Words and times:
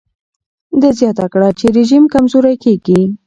ده 0.81 0.89
زیاته 0.99 1.25
کړه 1.33 1.49
چې 1.59 1.65
رژیم 1.77 2.03
کمزوری 2.13 2.55
کېږي. 2.63 3.01